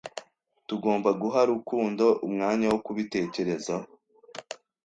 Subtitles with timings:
[0.67, 3.87] Tugomba guha Rukundo umwanya wo kubitekerezaho.